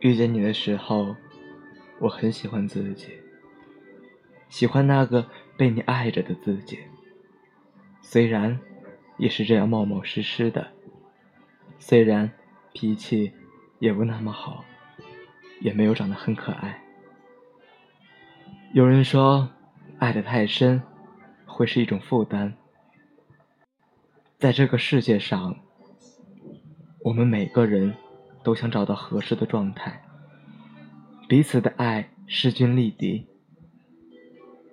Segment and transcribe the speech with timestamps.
[0.00, 1.16] 遇见你的时候，
[1.98, 3.08] 我很喜欢自己，
[4.48, 6.78] 喜欢那个被你爱着的自己。
[8.00, 8.58] 虽然
[9.16, 10.68] 也是这样冒冒失失的，
[11.80, 12.30] 虽然
[12.72, 13.32] 脾气
[13.80, 14.64] 也不那么好，
[15.60, 16.80] 也没有长得很可爱。
[18.72, 19.48] 有人说，
[19.98, 20.80] 爱得太深
[21.44, 22.56] 会是一种负担。
[24.38, 25.56] 在这个世界上，
[27.02, 27.92] 我们每个人。
[28.42, 30.02] 都想找到合适的状态，
[31.28, 33.26] 彼此的爱势均力敌，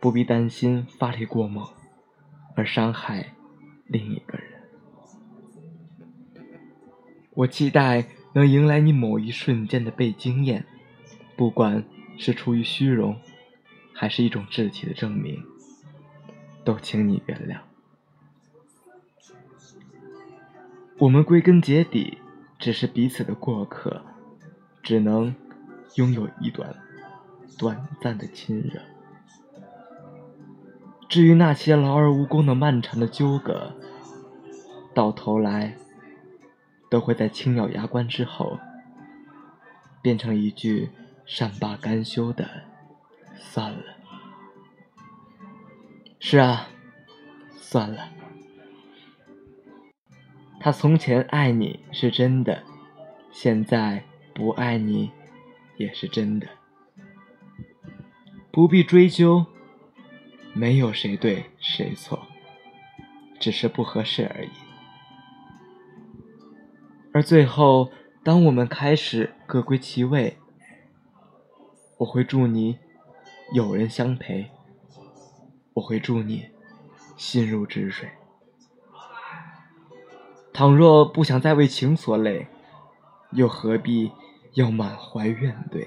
[0.00, 1.68] 不必担心发力过猛
[2.56, 3.34] 而伤害
[3.86, 4.46] 另一个人。
[7.34, 10.66] 我期待能迎来你某一瞬间的被惊艳，
[11.36, 11.84] 不管
[12.18, 13.16] 是出于虚荣，
[13.92, 15.44] 还是一种志气的证明，
[16.64, 17.60] 都请你原谅。
[20.98, 22.18] 我们归根结底。
[22.60, 24.02] 只是彼此的过客，
[24.82, 25.34] 只能
[25.94, 26.76] 拥有一段
[27.58, 28.80] 短暂的亲热。
[31.08, 33.72] 至于那些劳而无功的漫长的纠葛，
[34.94, 35.74] 到头来
[36.90, 38.58] 都会在轻咬牙关之后，
[40.02, 40.90] 变成一句
[41.24, 42.48] 善罢甘休的
[43.34, 43.82] “算了”。
[46.20, 46.68] 是啊，
[47.56, 48.19] 算了。
[50.62, 52.62] 他从前爱你是真的，
[53.32, 55.10] 现在不爱你
[55.78, 56.46] 也是真的，
[58.52, 59.46] 不必追究，
[60.52, 62.26] 没有谁对谁错，
[63.40, 64.50] 只是不合适而已。
[67.14, 67.90] 而最后，
[68.22, 70.36] 当我们开始各归其位，
[71.96, 72.78] 我会祝你
[73.54, 74.50] 有人相陪，
[75.72, 76.50] 我会祝你
[77.16, 78.10] 心如止水。
[80.60, 82.46] 倘若不想再为情所累，
[83.30, 84.12] 又何必
[84.52, 85.86] 要满怀怨怼？